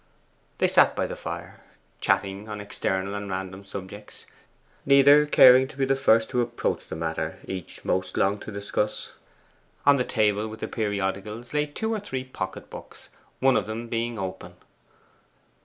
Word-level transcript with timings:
They 0.57 0.67
sat 0.67 0.95
by 0.95 1.05
the 1.05 1.15
fire, 1.15 1.59
chatting 1.99 2.49
on 2.49 2.59
external 2.59 3.13
and 3.13 3.29
random 3.29 3.63
subjects, 3.63 4.25
neither 4.83 5.27
caring 5.27 5.67
to 5.67 5.77
be 5.77 5.85
the 5.85 5.93
first 5.95 6.27
to 6.31 6.41
approach 6.41 6.87
the 6.87 6.95
matter 6.95 7.37
each 7.45 7.85
most 7.85 8.17
longed 8.17 8.41
to 8.41 8.51
discuss. 8.51 9.13
On 9.85 9.97
the 9.97 10.03
table 10.03 10.47
with 10.47 10.61
the 10.61 10.67
periodicals 10.67 11.53
lay 11.53 11.67
two 11.67 11.93
or 11.93 11.99
three 11.99 12.23
pocket 12.23 12.71
books, 12.71 13.09
one 13.39 13.55
of 13.55 13.67
them 13.67 13.89
being 13.89 14.17
open. 14.17 14.55